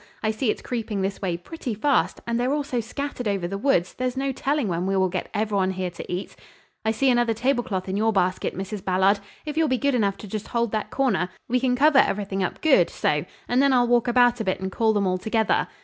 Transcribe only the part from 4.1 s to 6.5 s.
no telling when we will get every one here to eat.